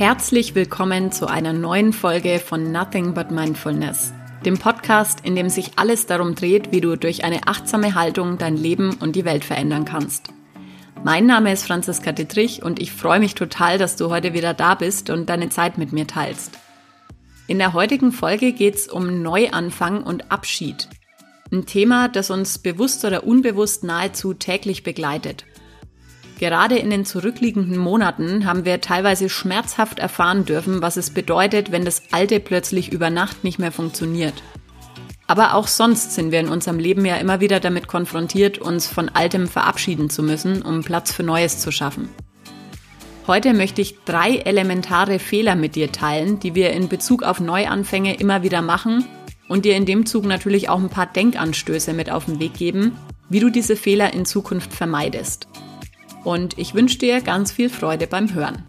[0.00, 4.14] Herzlich willkommen zu einer neuen Folge von Nothing But Mindfulness,
[4.46, 8.56] dem Podcast, in dem sich alles darum dreht, wie du durch eine achtsame Haltung dein
[8.56, 10.30] Leben und die Welt verändern kannst.
[11.04, 14.74] Mein Name ist Franziska Dittrich und ich freue mich total, dass du heute wieder da
[14.74, 16.58] bist und deine Zeit mit mir teilst.
[17.46, 20.88] In der heutigen Folge geht es um Neuanfang und Abschied.
[21.52, 25.44] Ein Thema, das uns bewusst oder unbewusst nahezu täglich begleitet.
[26.40, 31.84] Gerade in den zurückliegenden Monaten haben wir teilweise schmerzhaft erfahren dürfen, was es bedeutet, wenn
[31.84, 34.32] das Alte plötzlich über Nacht nicht mehr funktioniert.
[35.26, 39.10] Aber auch sonst sind wir in unserem Leben ja immer wieder damit konfrontiert, uns von
[39.10, 42.08] Altem verabschieden zu müssen, um Platz für Neues zu schaffen.
[43.26, 48.14] Heute möchte ich drei elementare Fehler mit dir teilen, die wir in Bezug auf Neuanfänge
[48.14, 49.04] immer wieder machen
[49.46, 52.96] und dir in dem Zug natürlich auch ein paar Denkanstöße mit auf den Weg geben,
[53.28, 55.46] wie du diese Fehler in Zukunft vermeidest
[56.24, 58.66] und ich wünsche dir ganz viel Freude beim Hören.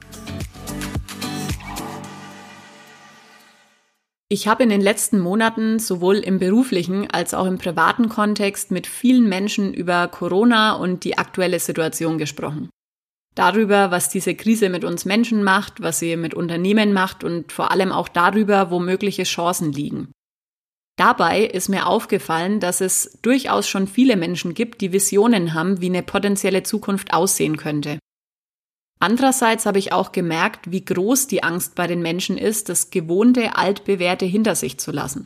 [4.30, 8.88] Ich habe in den letzten Monaten sowohl im beruflichen als auch im privaten Kontext mit
[8.88, 12.70] vielen Menschen über Corona und die aktuelle Situation gesprochen.
[13.36, 17.72] Darüber, was diese Krise mit uns Menschen macht, was sie mit Unternehmen macht und vor
[17.72, 20.14] allem auch darüber, wo mögliche Chancen liegen.
[20.98, 25.88] Dabei ist mir aufgefallen, dass es durchaus schon viele Menschen gibt, die Visionen haben, wie
[25.88, 28.00] eine potenzielle Zukunft aussehen könnte.
[29.00, 33.56] Andererseits habe ich auch gemerkt, wie groß die Angst bei den Menschen ist, das gewohnte,
[33.56, 35.26] altbewährte hinter sich zu lassen.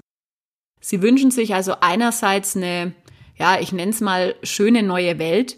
[0.80, 2.94] Sie wünschen sich also einerseits eine,
[3.38, 5.57] ja, ich nenne es mal schöne neue Welt,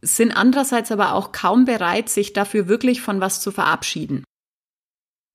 [0.00, 4.24] sind andererseits aber auch kaum bereit, sich dafür wirklich von was zu verabschieden.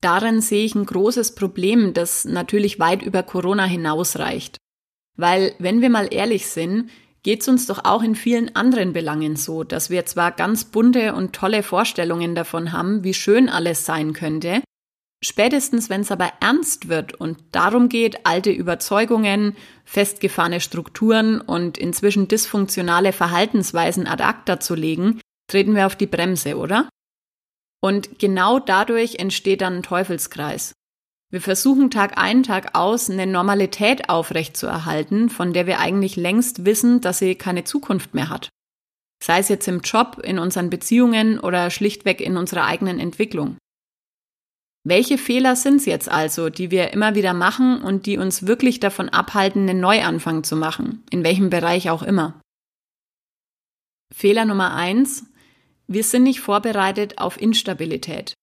[0.03, 4.57] Darin sehe ich ein großes Problem, das natürlich weit über Corona hinausreicht.
[5.15, 6.89] Weil, wenn wir mal ehrlich sind,
[7.23, 11.13] geht es uns doch auch in vielen anderen Belangen so, dass wir zwar ganz bunte
[11.13, 14.61] und tolle Vorstellungen davon haben, wie schön alles sein könnte,
[15.23, 19.55] spätestens wenn es aber ernst wird und darum geht, alte Überzeugungen,
[19.85, 26.57] festgefahrene Strukturen und inzwischen dysfunktionale Verhaltensweisen ad acta zu legen, treten wir auf die Bremse,
[26.57, 26.89] oder?
[27.83, 30.73] Und genau dadurch entsteht dann ein Teufelskreis.
[31.29, 37.01] Wir versuchen Tag ein, Tag aus eine Normalität aufrechtzuerhalten, von der wir eigentlich längst wissen,
[37.01, 38.47] dass sie keine Zukunft mehr hat.
[39.21, 43.57] Sei es jetzt im Job, in unseren Beziehungen oder schlichtweg in unserer eigenen Entwicklung.
[44.85, 48.79] Welche Fehler sind es jetzt also, die wir immer wieder machen und die uns wirklich
[48.79, 52.39] davon abhalten, einen Neuanfang zu machen, in welchem Bereich auch immer?
[54.13, 55.25] Fehler Nummer eins:
[55.93, 58.33] wir sind nicht vorbereitet auf Instabilität.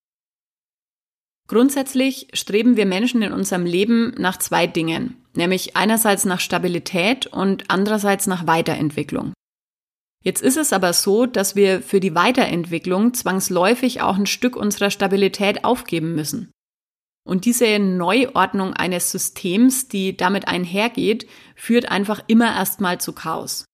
[1.48, 7.64] Grundsätzlich streben wir Menschen in unserem Leben nach zwei Dingen, nämlich einerseits nach Stabilität und
[7.68, 9.32] andererseits nach Weiterentwicklung.
[10.22, 14.90] Jetzt ist es aber so, dass wir für die Weiterentwicklung zwangsläufig auch ein Stück unserer
[14.90, 16.52] Stabilität aufgeben müssen.
[17.26, 23.64] Und diese Neuordnung eines Systems, die damit einhergeht, führt einfach immer erstmal zu Chaos.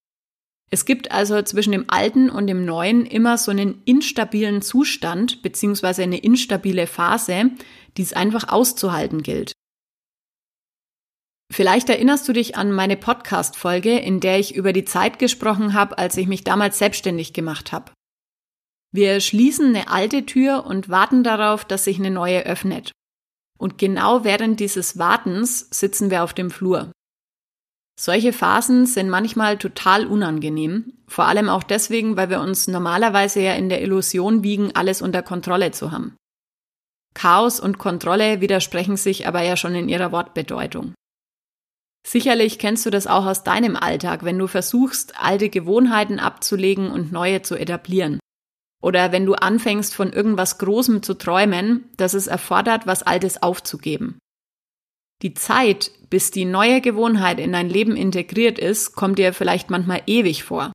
[0.71, 6.03] Es gibt also zwischen dem Alten und dem Neuen immer so einen instabilen Zustand beziehungsweise
[6.03, 7.50] eine instabile Phase,
[7.97, 9.53] die es einfach auszuhalten gilt.
[11.53, 15.97] Vielleicht erinnerst du dich an meine Podcast-Folge, in der ich über die Zeit gesprochen habe,
[15.97, 17.93] als ich mich damals selbstständig gemacht habe.
[18.93, 22.91] Wir schließen eine alte Tür und warten darauf, dass sich eine neue öffnet.
[23.59, 26.91] Und genau während dieses Wartens sitzen wir auf dem Flur.
[27.99, 33.55] Solche Phasen sind manchmal total unangenehm, vor allem auch deswegen, weil wir uns normalerweise ja
[33.55, 36.15] in der Illusion wiegen, alles unter Kontrolle zu haben.
[37.15, 40.93] Chaos und Kontrolle widersprechen sich aber ja schon in ihrer Wortbedeutung.
[42.06, 47.11] Sicherlich kennst du das auch aus deinem Alltag, wenn du versuchst, alte Gewohnheiten abzulegen und
[47.11, 48.21] neue zu etablieren.
[48.83, 54.19] Oder wenn du anfängst, von irgendwas Großem zu träumen, das es erfordert, was Altes aufzugeben.
[55.22, 60.02] Die Zeit, bis die neue Gewohnheit in dein Leben integriert ist, kommt dir vielleicht manchmal
[60.06, 60.73] ewig vor.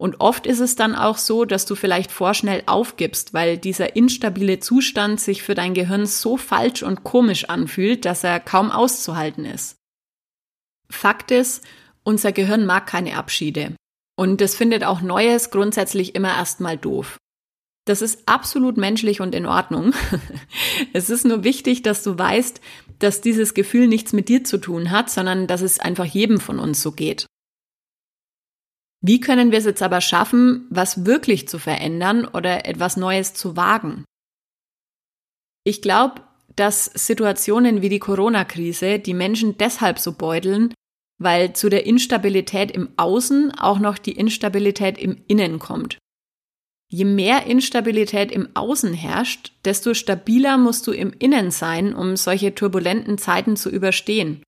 [0.00, 4.58] Und oft ist es dann auch so, dass du vielleicht vorschnell aufgibst, weil dieser instabile
[4.58, 9.76] Zustand sich für dein Gehirn so falsch und komisch anfühlt, dass er kaum auszuhalten ist.
[10.88, 11.64] Fakt ist,
[12.02, 13.76] unser Gehirn mag keine Abschiede.
[14.16, 17.18] Und es findet auch Neues grundsätzlich immer erstmal doof.
[17.84, 19.92] Das ist absolut menschlich und in Ordnung.
[20.92, 22.60] es ist nur wichtig, dass du weißt,
[23.00, 26.58] dass dieses Gefühl nichts mit dir zu tun hat, sondern dass es einfach jedem von
[26.58, 27.26] uns so geht.
[29.02, 33.56] Wie können wir es jetzt aber schaffen, was wirklich zu verändern oder etwas Neues zu
[33.56, 34.04] wagen?
[35.64, 36.22] Ich glaube,
[36.56, 40.74] dass Situationen wie die Corona-Krise die Menschen deshalb so beuteln,
[41.18, 45.98] weil zu der Instabilität im Außen auch noch die Instabilität im Innen kommt.
[46.92, 52.52] Je mehr Instabilität im Außen herrscht, desto stabiler musst du im Innen sein, um solche
[52.54, 54.42] turbulenten Zeiten zu überstehen.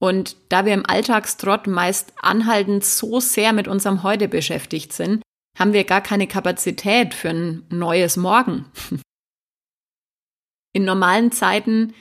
[0.00, 5.22] Und da wir im Alltagstrott meist anhaltend so sehr mit unserem Heute beschäftigt sind,
[5.58, 8.66] haben wir gar keine Kapazität für ein neues Morgen.
[10.72, 11.94] In normalen Zeiten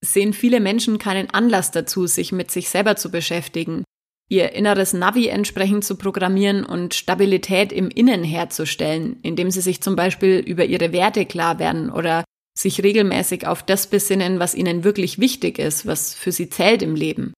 [0.00, 3.84] sehen viele Menschen keinen Anlass dazu, sich mit sich selber zu beschäftigen,
[4.28, 9.96] ihr inneres Navi entsprechend zu programmieren und Stabilität im Innen herzustellen, indem sie sich zum
[9.96, 12.24] Beispiel über ihre Werte klar werden oder
[12.58, 16.94] sich regelmäßig auf das besinnen, was ihnen wirklich wichtig ist, was für sie zählt im
[16.94, 17.34] Leben.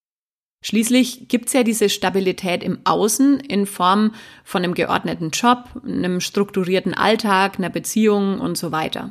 [0.64, 4.14] Schließlich gibt's ja diese Stabilität im Außen in Form
[4.44, 9.10] von einem geordneten Job, einem strukturierten Alltag, einer Beziehung und so weiter.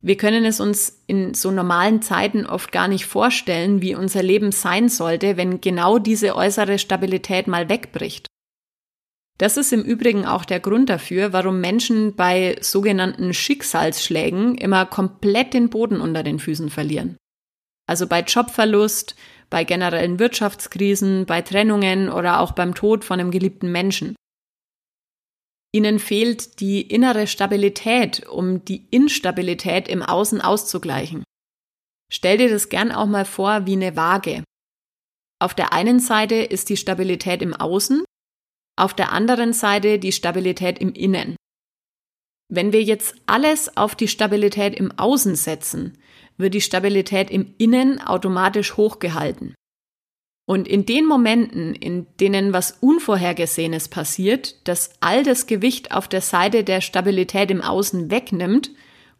[0.00, 4.52] Wir können es uns in so normalen Zeiten oft gar nicht vorstellen, wie unser Leben
[4.52, 8.26] sein sollte, wenn genau diese äußere Stabilität mal wegbricht.
[9.38, 15.54] Das ist im Übrigen auch der Grund dafür, warum Menschen bei sogenannten Schicksalsschlägen immer komplett
[15.54, 17.16] den Boden unter den Füßen verlieren.
[17.88, 19.14] Also bei Jobverlust,
[19.48, 24.14] bei generellen Wirtschaftskrisen, bei Trennungen oder auch beim Tod von einem geliebten Menschen.
[25.72, 31.24] Ihnen fehlt die innere Stabilität, um die Instabilität im Außen auszugleichen.
[32.10, 34.44] Stell dir das gern auch mal vor wie eine Waage.
[35.40, 38.02] Auf der einen Seite ist die Stabilität im Außen,
[38.78, 41.36] auf der anderen Seite die Stabilität im Innen.
[42.50, 45.98] Wenn wir jetzt alles auf die Stabilität im Außen setzen,
[46.38, 49.54] wird die Stabilität im Innen automatisch hochgehalten.
[50.48, 56.22] Und in den Momenten, in denen was Unvorhergesehenes passiert, das all das Gewicht auf der
[56.22, 58.70] Seite der Stabilität im Außen wegnimmt,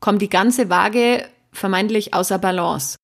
[0.00, 2.96] kommt die ganze Waage vermeintlich außer Balance.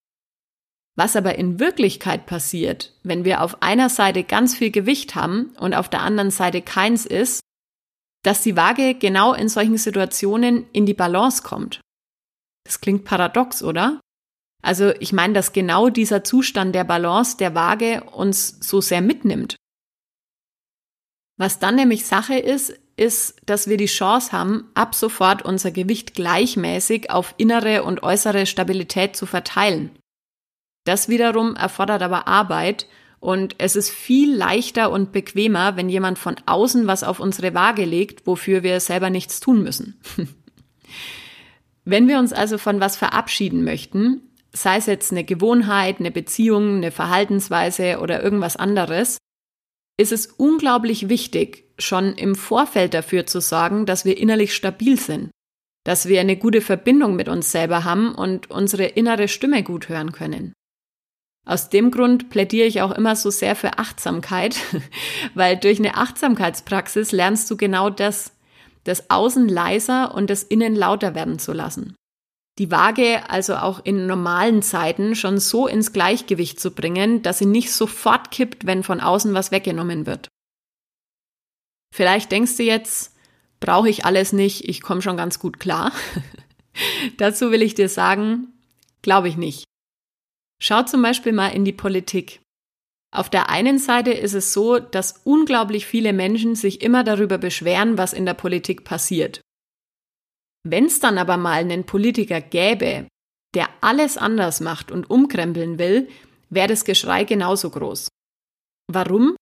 [0.96, 5.74] Was aber in Wirklichkeit passiert, wenn wir auf einer Seite ganz viel Gewicht haben und
[5.74, 7.40] auf der anderen Seite keins ist,
[8.22, 11.80] dass die Waage genau in solchen Situationen in die Balance kommt.
[12.64, 14.00] Das klingt paradox, oder?
[14.64, 19.56] Also ich meine, dass genau dieser Zustand der Balance der Waage uns so sehr mitnimmt.
[21.37, 26.14] Was dann nämlich Sache ist, ist, dass wir die Chance haben, ab sofort unser Gewicht
[26.14, 29.90] gleichmäßig auf innere und äußere Stabilität zu verteilen.
[30.84, 32.87] Das wiederum erfordert aber Arbeit
[33.20, 37.84] und es ist viel leichter und bequemer, wenn jemand von außen was auf unsere Waage
[37.84, 40.00] legt, wofür wir selber nichts tun müssen.
[41.84, 44.22] wenn wir uns also von was verabschieden möchten,
[44.54, 49.18] sei es jetzt eine Gewohnheit, eine Beziehung, eine Verhaltensweise oder irgendwas anderes,
[49.98, 55.30] ist es unglaublich wichtig, schon im Vorfeld dafür zu sorgen, dass wir innerlich stabil sind,
[55.84, 60.12] dass wir eine gute Verbindung mit uns selber haben und unsere innere Stimme gut hören
[60.12, 60.52] können.
[61.46, 64.56] Aus dem Grund plädiere ich auch immer so sehr für Achtsamkeit,
[65.34, 68.32] weil durch eine Achtsamkeitspraxis lernst du genau das,
[68.84, 71.96] das Außen leiser und das Innen lauter werden zu lassen
[72.58, 77.46] die Waage also auch in normalen Zeiten schon so ins Gleichgewicht zu bringen, dass sie
[77.46, 80.28] nicht sofort kippt, wenn von außen was weggenommen wird.
[81.92, 83.16] Vielleicht denkst du jetzt,
[83.60, 85.92] brauche ich alles nicht, ich komme schon ganz gut klar.
[87.16, 88.52] Dazu will ich dir sagen,
[89.02, 89.64] glaube ich nicht.
[90.60, 92.40] Schau zum Beispiel mal in die Politik.
[93.12, 97.96] Auf der einen Seite ist es so, dass unglaublich viele Menschen sich immer darüber beschweren,
[97.96, 99.40] was in der Politik passiert.
[100.66, 103.06] Wenn es dann aber mal einen Politiker gäbe,
[103.54, 106.08] der alles anders macht und umkrempeln will,
[106.50, 108.08] wäre das Geschrei genauso groß.
[108.90, 109.36] Warum?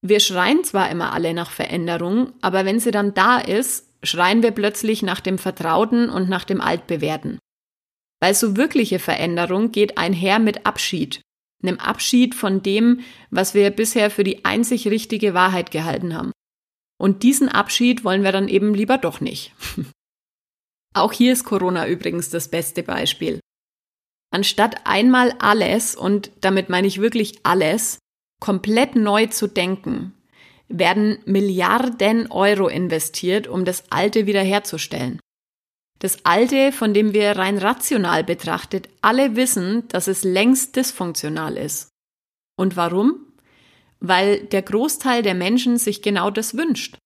[0.00, 4.52] Wir schreien zwar immer alle nach Veränderung, aber wenn sie dann da ist, schreien wir
[4.52, 7.38] plötzlich nach dem Vertrauten und nach dem Altbewährten.
[8.20, 11.20] Weil so wirkliche Veränderung geht einher mit Abschied,
[11.62, 16.32] einem Abschied von dem, was wir bisher für die einzig richtige Wahrheit gehalten haben.
[17.00, 19.52] Und diesen Abschied wollen wir dann eben lieber doch nicht.
[20.94, 23.40] Auch hier ist Corona übrigens das beste Beispiel.
[24.30, 27.98] Anstatt einmal alles, und damit meine ich wirklich alles,
[28.40, 30.14] komplett neu zu denken,
[30.68, 35.18] werden Milliarden Euro investiert, um das Alte wiederherzustellen.
[35.98, 41.88] Das Alte, von dem wir rein rational betrachtet alle wissen, dass es längst dysfunktional ist.
[42.56, 43.32] Und warum?
[43.98, 46.98] Weil der Großteil der Menschen sich genau das wünscht.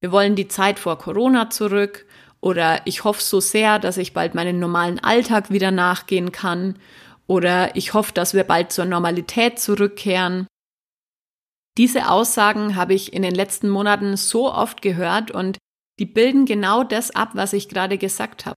[0.00, 2.06] Wir wollen die Zeit vor Corona zurück
[2.44, 6.78] oder ich hoffe so sehr, dass ich bald meinen normalen Alltag wieder nachgehen kann.
[7.26, 10.46] Oder ich hoffe, dass wir bald zur Normalität zurückkehren.
[11.78, 15.56] Diese Aussagen habe ich in den letzten Monaten so oft gehört und
[15.98, 18.56] die bilden genau das ab, was ich gerade gesagt habe.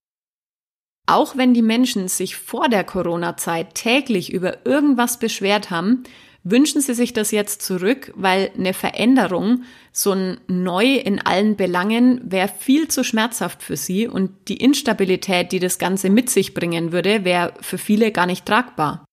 [1.06, 6.04] Auch wenn die Menschen sich vor der Corona-Zeit täglich über irgendwas beschwert haben,
[6.50, 12.22] Wünschen Sie sich das jetzt zurück, weil eine Veränderung, so ein Neu in allen Belangen,
[12.24, 16.94] wäre viel zu schmerzhaft für Sie und die Instabilität, die das Ganze mit sich bringen
[16.94, 19.04] würde, wäre für viele gar nicht tragbar.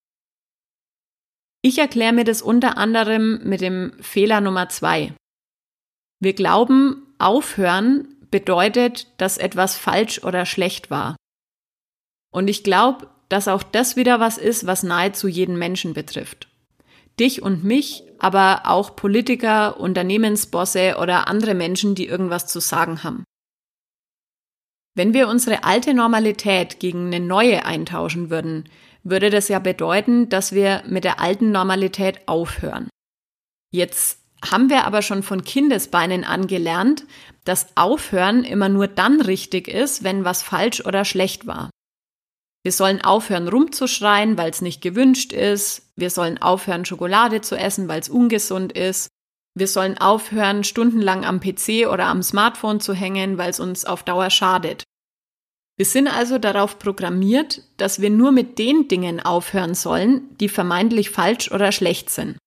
[1.60, 5.12] Ich erkläre mir das unter anderem mit dem Fehler Nummer zwei.
[6.20, 11.16] Wir glauben, aufhören bedeutet, dass etwas falsch oder schlecht war.
[12.32, 16.48] Und ich glaube, dass auch das wieder was ist, was nahezu jeden Menschen betrifft
[17.18, 23.24] dich und mich, aber auch Politiker, Unternehmensbosse oder andere Menschen, die irgendwas zu sagen haben.
[24.96, 28.68] Wenn wir unsere alte Normalität gegen eine neue eintauschen würden,
[29.02, 32.88] würde das ja bedeuten, dass wir mit der alten Normalität aufhören.
[33.72, 37.04] Jetzt haben wir aber schon von Kindesbeinen an gelernt,
[37.44, 41.70] dass Aufhören immer nur dann richtig ist, wenn was falsch oder schlecht war.
[42.64, 45.92] Wir sollen aufhören rumzuschreien, weil es nicht gewünscht ist.
[45.96, 49.08] Wir sollen aufhören Schokolade zu essen, weil es ungesund ist.
[49.54, 54.02] Wir sollen aufhören stundenlang am PC oder am Smartphone zu hängen, weil es uns auf
[54.02, 54.82] Dauer schadet.
[55.76, 61.10] Wir sind also darauf programmiert, dass wir nur mit den Dingen aufhören sollen, die vermeintlich
[61.10, 62.38] falsch oder schlecht sind.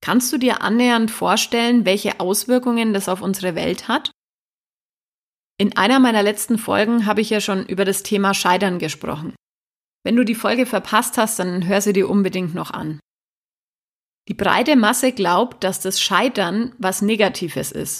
[0.00, 4.10] Kannst du dir annähernd vorstellen, welche Auswirkungen das auf unsere Welt hat?
[5.60, 9.34] In einer meiner letzten Folgen habe ich ja schon über das Thema Scheitern gesprochen.
[10.04, 13.00] Wenn du die Folge verpasst hast, dann hör sie dir unbedingt noch an.
[14.28, 17.98] Die breite Masse glaubt, dass das Scheitern was Negatives ist.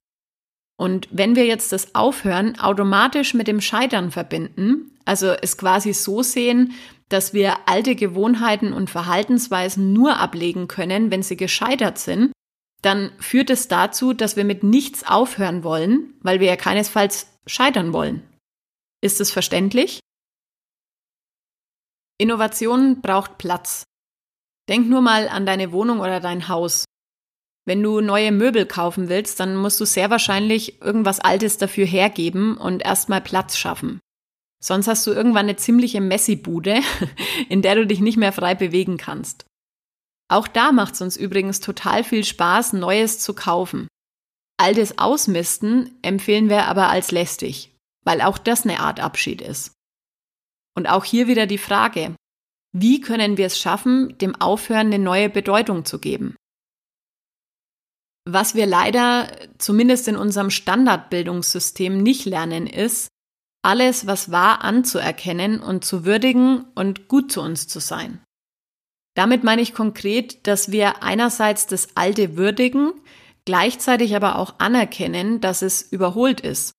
[0.78, 6.22] Und wenn wir jetzt das Aufhören automatisch mit dem Scheitern verbinden, also es quasi so
[6.22, 6.74] sehen,
[7.08, 12.30] dass wir alte Gewohnheiten und Verhaltensweisen nur ablegen können, wenn sie gescheitert sind,
[12.82, 17.92] dann führt es dazu, dass wir mit nichts aufhören wollen, weil wir ja keinesfalls scheitern
[17.92, 18.22] wollen.
[19.00, 20.00] Ist es verständlich?
[22.18, 23.84] Innovation braucht Platz.
[24.68, 26.84] Denk nur mal an deine Wohnung oder dein Haus.
[27.64, 32.56] Wenn du neue Möbel kaufen willst, dann musst du sehr wahrscheinlich irgendwas Altes dafür hergeben
[32.56, 34.00] und erstmal Platz schaffen.
[34.60, 36.80] Sonst hast du irgendwann eine ziemliche Messi-Bude,
[37.48, 39.44] in der du dich nicht mehr frei bewegen kannst.
[40.30, 43.88] Auch da macht es uns übrigens total viel Spaß, Neues zu kaufen.
[44.60, 49.72] Altes Ausmisten empfehlen wir aber als lästig, weil auch das eine Art Abschied ist.
[50.76, 52.14] Und auch hier wieder die Frage,
[52.72, 56.36] wie können wir es schaffen, dem Aufhören eine neue Bedeutung zu geben?
[58.28, 63.08] Was wir leider zumindest in unserem Standardbildungssystem nicht lernen, ist,
[63.64, 68.22] alles, was war, anzuerkennen und zu würdigen und gut zu uns zu sein.
[69.18, 72.92] Damit meine ich konkret, dass wir einerseits das Alte würdigen,
[73.44, 76.70] gleichzeitig aber auch anerkennen, dass es überholt ist.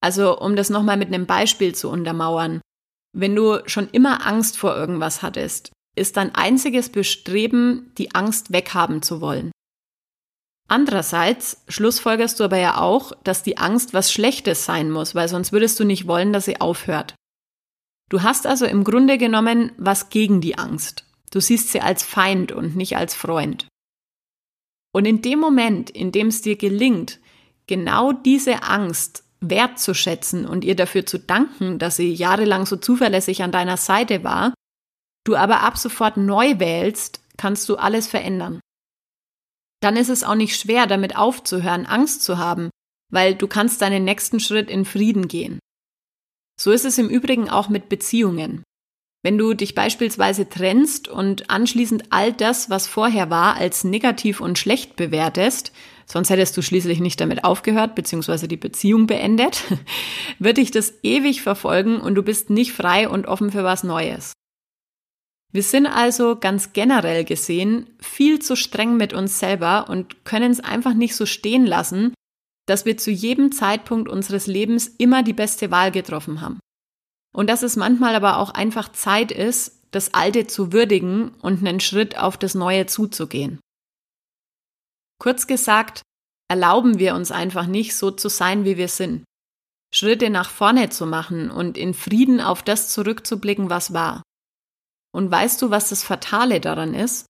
[0.00, 2.62] Also um das nochmal mit einem Beispiel zu untermauern.
[3.14, 9.02] Wenn du schon immer Angst vor irgendwas hattest, ist dein einziges Bestreben, die Angst weghaben
[9.02, 9.52] zu wollen.
[10.70, 15.52] Andererseits schlussfolgerst du aber ja auch, dass die Angst was Schlechtes sein muss, weil sonst
[15.52, 17.14] würdest du nicht wollen, dass sie aufhört.
[18.08, 21.04] Du hast also im Grunde genommen was gegen die Angst.
[21.32, 23.66] Du siehst sie als Feind und nicht als Freund.
[24.94, 27.18] Und in dem Moment, in dem es dir gelingt,
[27.66, 33.50] genau diese Angst wertzuschätzen und ihr dafür zu danken, dass sie jahrelang so zuverlässig an
[33.50, 34.52] deiner Seite war,
[35.24, 38.60] du aber ab sofort neu wählst, kannst du alles verändern.
[39.80, 42.70] Dann ist es auch nicht schwer, damit aufzuhören, Angst zu haben,
[43.10, 45.58] weil du kannst deinen nächsten Schritt in Frieden gehen.
[46.60, 48.62] So ist es im Übrigen auch mit Beziehungen.
[49.24, 54.58] Wenn du dich beispielsweise trennst und anschließend all das, was vorher war, als negativ und
[54.58, 55.72] schlecht bewertest,
[56.06, 58.48] sonst hättest du schließlich nicht damit aufgehört bzw.
[58.48, 59.62] die Beziehung beendet,
[60.40, 64.32] wird dich das ewig verfolgen und du bist nicht frei und offen für was Neues.
[65.52, 70.60] Wir sind also ganz generell gesehen viel zu streng mit uns selber und können es
[70.60, 72.14] einfach nicht so stehen lassen,
[72.66, 76.58] dass wir zu jedem Zeitpunkt unseres Lebens immer die beste Wahl getroffen haben.
[77.34, 81.80] Und dass es manchmal aber auch einfach Zeit ist, das Alte zu würdigen und einen
[81.80, 83.60] Schritt auf das Neue zuzugehen.
[85.18, 86.02] Kurz gesagt,
[86.48, 89.24] erlauben wir uns einfach nicht, so zu sein, wie wir sind.
[89.94, 94.22] Schritte nach vorne zu machen und in Frieden auf das zurückzublicken, was war.
[95.14, 97.26] Und weißt du, was das Fatale daran ist?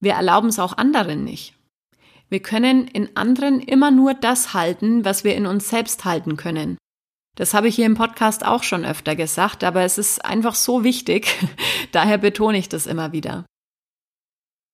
[0.00, 1.54] Wir erlauben es auch anderen nicht.
[2.30, 6.78] Wir können in anderen immer nur das halten, was wir in uns selbst halten können.
[7.36, 10.84] Das habe ich hier im Podcast auch schon öfter gesagt, aber es ist einfach so
[10.84, 11.34] wichtig,
[11.92, 13.44] daher betone ich das immer wieder.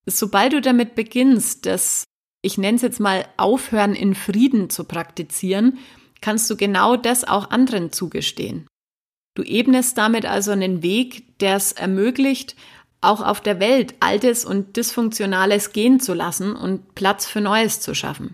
[0.07, 2.05] Sobald du damit beginnst, das,
[2.43, 5.79] ich nenne es jetzt mal, Aufhören in Frieden zu praktizieren,
[6.21, 8.67] kannst du genau das auch anderen zugestehen.
[9.35, 12.57] Du ebnest damit also einen Weg, der es ermöglicht,
[13.01, 17.95] auch auf der Welt Altes und Dysfunktionales gehen zu lassen und Platz für Neues zu
[17.95, 18.33] schaffen.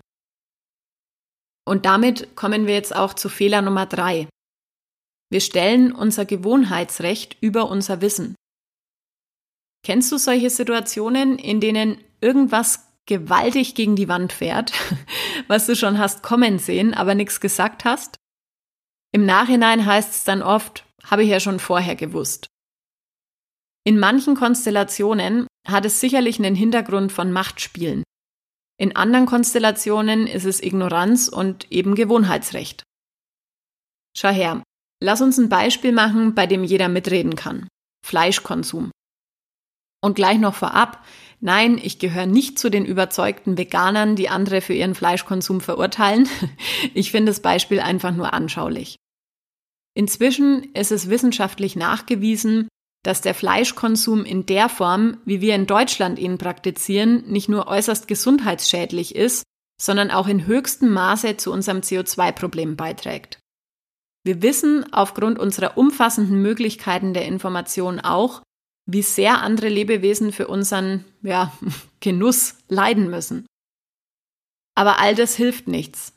[1.67, 4.29] Und damit kommen wir jetzt auch zu Fehler Nummer drei.
[5.29, 8.35] Wir stellen unser Gewohnheitsrecht über unser Wissen.
[9.83, 14.71] Kennst du solche Situationen, in denen irgendwas gewaltig gegen die Wand fährt,
[15.47, 18.15] was du schon hast kommen sehen, aber nichts gesagt hast?
[19.11, 22.47] Im Nachhinein heißt es dann oft, habe ich ja schon vorher gewusst.
[23.83, 28.03] In manchen Konstellationen hat es sicherlich einen Hintergrund von Machtspielen.
[28.79, 32.83] In anderen Konstellationen ist es Ignoranz und eben Gewohnheitsrecht.
[34.15, 34.63] Schau her,
[35.01, 37.67] lass uns ein Beispiel machen, bei dem jeder mitreden kann.
[38.05, 38.91] Fleischkonsum.
[40.03, 41.03] Und gleich noch vorab,
[41.39, 46.29] nein, ich gehöre nicht zu den überzeugten Veganern, die andere für ihren Fleischkonsum verurteilen.
[46.93, 48.95] Ich finde das Beispiel einfach nur anschaulich.
[49.95, 52.67] Inzwischen ist es wissenschaftlich nachgewiesen,
[53.07, 58.05] dass der Fleischkonsum in der Form, wie wir in Deutschland ihn praktizieren, nicht nur äußerst
[58.05, 59.43] gesundheitsschädlich ist,
[59.81, 63.39] sondern auch in höchstem Maße zu unserem CO2-Problem beiträgt.
[64.25, 68.41] Wir wissen aufgrund unserer umfassenden Möglichkeiten der Information auch,
[68.85, 71.53] wie sehr andere Lebewesen für unseren ja,
[72.01, 73.45] Genuss leiden müssen.
[74.75, 76.11] Aber all das hilft nichts.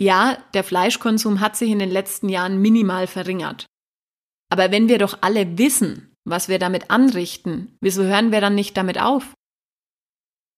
[0.00, 3.66] Ja, der Fleischkonsum hat sich in den letzten Jahren minimal verringert.
[4.48, 8.76] Aber wenn wir doch alle wissen, was wir damit anrichten, wieso hören wir dann nicht
[8.76, 9.34] damit auf?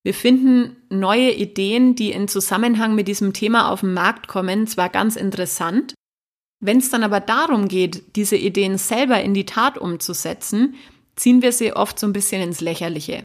[0.04, 4.88] Wir finden neue Ideen, die in Zusammenhang mit diesem Thema auf den Markt kommen, zwar
[4.88, 5.95] ganz interessant,
[6.64, 10.76] wenn es dann aber darum geht, diese Ideen selber in die Tat umzusetzen,
[11.16, 13.25] ziehen wir sie oft so ein bisschen ins Lächerliche.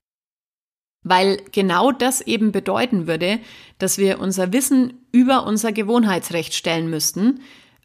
[1.03, 3.39] Weil genau das eben bedeuten würde,
[3.77, 7.41] dass wir unser Wissen über unser Gewohnheitsrecht stellen müssten,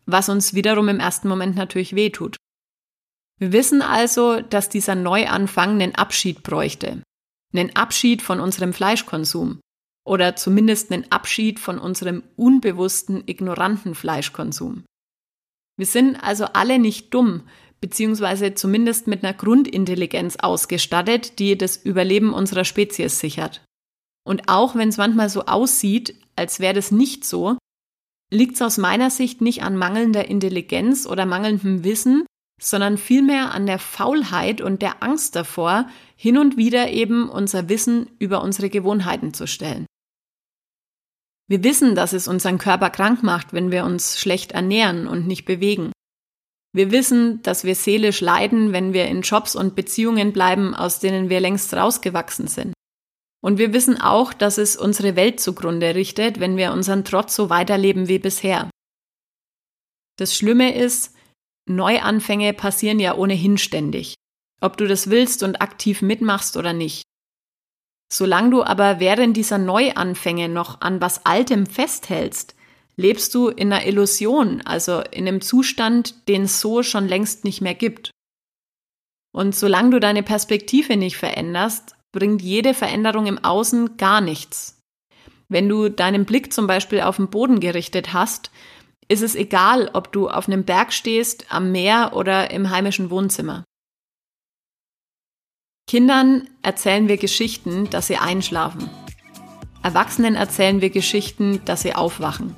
[0.06, 2.36] was uns wiederum im ersten Moment natürlich wehtut.
[3.38, 7.02] Wir wissen also, dass dieser Neuanfang einen Abschied bräuchte.
[7.52, 9.60] Einen Abschied von unserem Fleischkonsum.
[10.04, 14.84] Oder zumindest einen Abschied von unserem unbewussten, ignoranten Fleischkonsum.
[15.76, 17.42] Wir sind also alle nicht dumm,
[17.80, 23.64] beziehungsweise zumindest mit einer Grundintelligenz ausgestattet, die das Überleben unserer Spezies sichert.
[24.24, 27.58] Und auch wenn es manchmal so aussieht, als wäre das nicht so,
[28.32, 32.24] liegt es aus meiner Sicht nicht an mangelnder Intelligenz oder mangelndem Wissen,
[32.62, 38.08] sondern vielmehr an der Faulheit und der Angst davor, hin und wieder eben unser Wissen
[38.18, 39.86] über unsere Gewohnheiten zu stellen.
[41.48, 45.44] Wir wissen, dass es unseren Körper krank macht, wenn wir uns schlecht ernähren und nicht
[45.44, 45.90] bewegen.
[46.72, 51.28] Wir wissen, dass wir seelisch leiden, wenn wir in Jobs und Beziehungen bleiben, aus denen
[51.28, 52.72] wir längst rausgewachsen sind.
[53.44, 57.50] Und wir wissen auch, dass es unsere Welt zugrunde richtet, wenn wir unseren Trotz so
[57.50, 58.70] weiterleben wie bisher.
[60.16, 61.14] Das Schlimme ist,
[61.68, 64.14] Neuanfänge passieren ja ohnehin ständig,
[64.60, 67.02] ob du das willst und aktiv mitmachst oder nicht.
[68.12, 72.54] Solange du aber während dieser Neuanfänge noch an was Altem festhältst,
[72.96, 77.60] lebst du in einer Illusion, also in einem Zustand, den es so schon längst nicht
[77.60, 78.10] mehr gibt.
[79.34, 84.78] Und solange du deine Perspektive nicht veränderst, bringt jede Veränderung im Außen gar nichts.
[85.48, 88.50] Wenn du deinen Blick zum Beispiel auf den Boden gerichtet hast,
[89.08, 93.64] ist es egal, ob du auf einem Berg stehst, am Meer oder im heimischen Wohnzimmer.
[95.86, 98.88] Kindern erzählen wir Geschichten, dass sie einschlafen.
[99.82, 102.56] Erwachsenen erzählen wir Geschichten, dass sie aufwachen.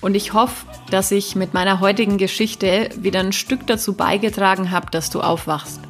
[0.00, 4.90] Und ich hoffe, dass ich mit meiner heutigen Geschichte wieder ein Stück dazu beigetragen habe,
[4.90, 5.80] dass du aufwachst.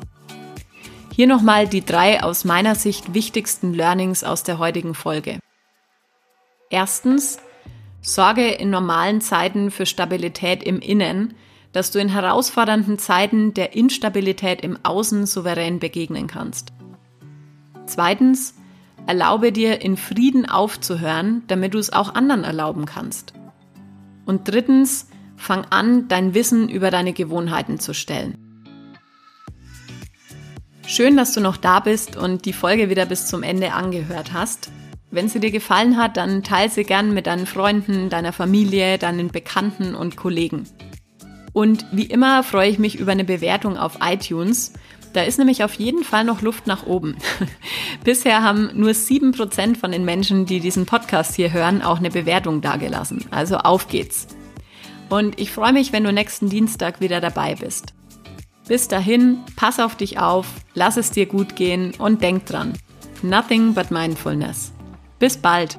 [1.14, 5.38] Hier nochmal die drei aus meiner Sicht wichtigsten Learnings aus der heutigen Folge.
[6.70, 7.38] Erstens,
[8.02, 11.34] Sorge in normalen Zeiten für Stabilität im Innen,
[11.72, 16.72] dass du in herausfordernden Zeiten der Instabilität im Außen souverän begegnen kannst.
[17.86, 18.54] Zweitens,
[19.06, 23.34] erlaube dir in Frieden aufzuhören, damit du es auch anderen erlauben kannst.
[24.24, 28.38] Und drittens, fang an, dein Wissen über deine Gewohnheiten zu stellen.
[30.86, 34.70] Schön, dass du noch da bist und die Folge wieder bis zum Ende angehört hast.
[35.10, 39.28] Wenn sie dir gefallen hat, dann teile sie gern mit deinen Freunden, deiner Familie, deinen
[39.28, 40.64] Bekannten und Kollegen.
[41.52, 44.72] Und wie immer freue ich mich über eine Bewertung auf iTunes.
[45.12, 47.16] Da ist nämlich auf jeden Fall noch Luft nach oben.
[48.04, 52.60] Bisher haben nur 7% von den Menschen, die diesen Podcast hier hören, auch eine Bewertung
[52.60, 53.24] dagelassen.
[53.32, 54.28] Also auf geht's.
[55.08, 57.94] Und ich freue mich, wenn du nächsten Dienstag wieder dabei bist.
[58.68, 62.74] Bis dahin, pass auf dich auf, lass es dir gut gehen und denk dran.
[63.22, 64.72] Nothing but mindfulness.
[65.20, 65.78] Bis bald!